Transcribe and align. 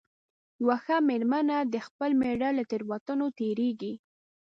یوه 0.61 0.77
ښه 0.83 0.95
مېرمنه 1.09 1.57
د 1.73 1.75
خپل 1.87 2.09
مېړه 2.21 2.49
له 2.57 2.63
تېروتنو 2.69 3.25
تېرېږي. 3.39 3.93